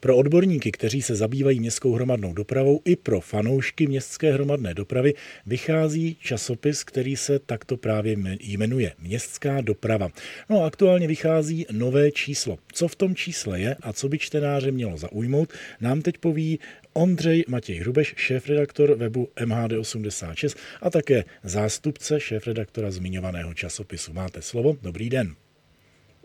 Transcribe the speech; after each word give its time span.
Pro 0.00 0.16
odborníky, 0.16 0.72
kteří 0.72 1.02
se 1.02 1.14
zabývají 1.14 1.60
městskou 1.60 1.92
hromadnou 1.92 2.32
dopravou, 2.32 2.80
i 2.84 2.96
pro 2.96 3.20
fanoušky 3.20 3.86
městské 3.86 4.32
hromadné 4.32 4.74
dopravy 4.74 5.14
vychází 5.46 6.14
časopis, 6.14 6.84
který 6.84 7.16
se 7.16 7.38
takto 7.38 7.76
právě 7.76 8.16
jmenuje 8.40 8.92
Městská 8.98 9.60
doprava. 9.60 10.08
No 10.50 10.62
a 10.62 10.66
aktuálně 10.66 11.08
vychází 11.08 11.66
nové 11.72 12.10
číslo. 12.10 12.56
Co 12.72 12.88
v 12.88 12.96
tom 12.96 13.14
čísle 13.14 13.60
je 13.60 13.76
a 13.82 13.92
co 13.92 14.08
by 14.08 14.18
čtenáře 14.18 14.70
mělo 14.70 14.96
zaujmout, 14.96 15.52
nám 15.80 16.02
teď 16.02 16.18
poví 16.18 16.58
Ondřej 16.92 17.44
Matěj 17.48 17.76
Hrubeš, 17.76 18.14
šéf-redaktor 18.16 18.94
webu 18.94 19.28
MHD86 19.36 20.58
a 20.82 20.90
také 20.90 21.24
zástupce 21.42 22.20
šéf-redaktora 22.20 22.90
zmiňovaného 22.90 23.54
časopisu. 23.54 24.12
Máte 24.12 24.42
slovo, 24.42 24.76
dobrý 24.82 25.10
den. 25.10 25.34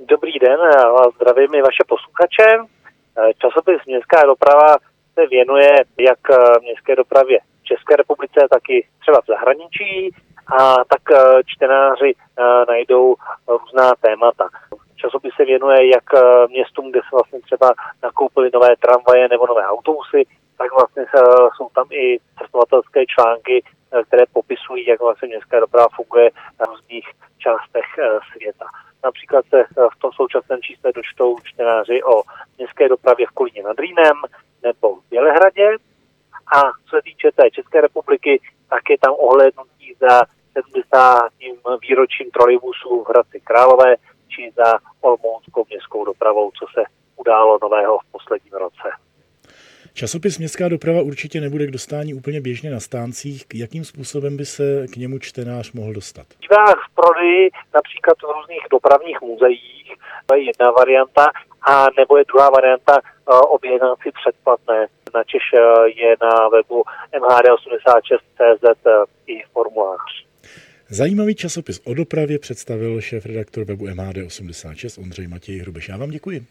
Dobrý 0.10 0.32
den, 0.40 0.60
zdravím 1.16 1.56
i 1.56 1.62
vaše 1.62 1.84
posluchače. 1.88 2.75
Časopis 3.38 3.86
Městská 3.86 4.26
doprava 4.26 4.78
se 5.14 5.28
věnuje 5.28 5.70
jak 6.00 6.20
městské 6.62 6.96
dopravě 6.96 7.40
v 7.62 7.64
České 7.64 7.96
republice, 7.96 8.48
tak 8.50 8.70
i 8.70 8.88
třeba 9.00 9.22
v 9.22 9.28
zahraničí 9.28 10.16
a 10.60 10.76
tak 10.76 11.02
čtenáři 11.46 12.14
najdou 12.68 13.16
různá 13.48 13.92
témata. 14.02 14.50
Časopis 14.96 15.34
se 15.36 15.46
věnuje 15.46 15.90
jak 15.90 16.04
městům, 16.50 16.92
kde 16.92 17.00
se 17.00 17.10
vlastně 17.12 17.40
třeba 17.42 17.74
nakoupily 18.04 18.50
nové 18.54 18.76
tramvaje 18.80 19.28
nebo 19.28 19.48
nové 19.48 19.68
autobusy, 19.68 20.24
tak 20.58 20.72
vlastně 20.72 21.06
jsou 21.58 21.70
tam 21.76 21.88
i 21.92 22.18
cestovatelské 22.40 23.06
články, 23.06 23.64
které 24.08 24.24
popisují, 24.34 24.86
jak 24.88 25.00
vlastně 25.00 25.28
městská 25.28 25.60
doprava 25.60 25.88
funguje 25.96 26.30
na 26.60 26.66
různých 26.66 27.10
částech 27.38 27.86
světa. 28.32 28.66
Například 29.04 29.46
se 29.46 29.64
v 29.96 30.00
tom 30.00 30.12
současném 30.12 30.62
čísle 30.62 30.92
dočtou 30.96 31.36
čtenáři 31.44 32.04
o 32.04 32.22
městské 32.58 32.90
Rýnem 33.86 34.18
nebo 34.64 34.96
v 34.96 35.10
Bělehradě. 35.10 35.68
A 36.56 36.60
co 36.86 36.92
se 36.96 37.02
týče 37.02 37.28
té 37.32 37.52
České 37.52 37.82
republiky, 37.82 38.42
tak 38.70 38.84
je 38.90 38.98
tam 39.02 39.14
ohlédnutí 39.28 39.90
za 40.00 40.22
70. 40.54 41.30
výročím 41.82 42.32
trolejbusů 42.32 43.04
v 43.04 43.10
Hradci 43.10 43.40
Králové 43.40 43.96
či 44.28 44.52
za 44.56 44.70
Olmouckou 45.02 45.66
městskou 45.70 46.06
dopravou, 46.06 46.52
co 46.52 46.66
se 46.74 46.82
událo 47.16 47.60
nového 47.62 47.98
v 47.98 48.12
posledním 48.12 48.54
roce. 48.54 48.88
Časopis 49.94 50.38
Městská 50.38 50.70
doprava 50.70 51.02
určitě 51.02 51.42
nebude 51.42 51.68
k 51.68 51.72
dostání 51.72 52.14
úplně 52.14 52.42
běžně 52.42 52.72
na 52.72 52.80
stáncích. 52.80 53.46
Jakým 53.54 53.86
způsobem 53.86 54.38
by 54.38 54.46
se 54.46 54.88
k 54.94 54.96
němu 54.96 55.20
čtenář 55.20 55.72
mohl 55.72 55.94
dostat? 55.94 56.28
Bývá 56.42 56.66
v 56.66 56.96
prodeji 56.96 57.50
například 57.74 58.18
v 58.18 58.36
různých 58.38 58.66
dopravních 58.72 59.22
muzeích, 59.22 59.94
to 60.26 60.36
je 60.36 60.44
jedna 60.44 60.72
varianta, 60.72 61.26
a 61.66 61.88
nebo 61.98 62.18
je 62.18 62.24
druhá 62.28 62.50
varianta 62.50 63.00
objednat 63.50 64.00
si 64.04 64.12
předplatné. 64.12 64.88
Na 65.14 65.24
Češ 65.24 65.44
je 65.96 66.16
na 66.22 66.50
webu 66.50 66.84
mhd86.cz 67.20 68.88
i 69.28 69.44
formulář. 69.54 70.26
Zajímavý 70.90 71.36
časopis 71.36 71.82
o 71.86 71.94
dopravě 71.94 72.40
představil 72.40 73.02
šéf 73.02 73.26
redaktor 73.26 73.64
webu 73.66 73.86
MHD86 73.86 75.02
Ondřej 75.02 75.28
Matěj 75.28 75.60
Hrubeš. 75.60 75.90
Já 75.90 75.98
vám 75.98 76.10
děkuji. 76.10 76.46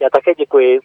Já 0.00 0.08
také 0.12 0.34
děkuji. 0.34 0.80